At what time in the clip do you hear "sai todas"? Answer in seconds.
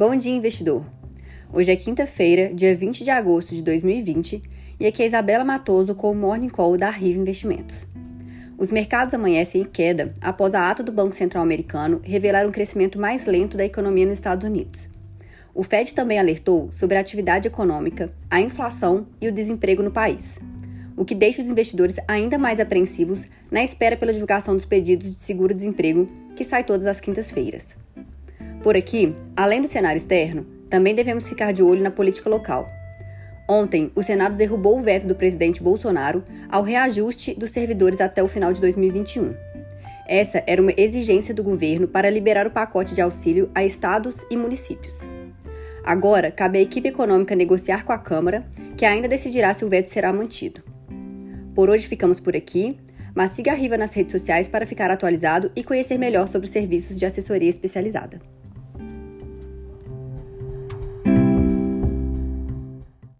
26.42-26.86